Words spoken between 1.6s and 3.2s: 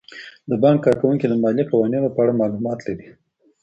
قوانینو په اړه معلومات لري.